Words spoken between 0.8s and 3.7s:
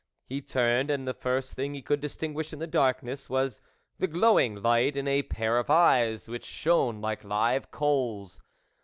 and the first thing he could distinguish in the darkness was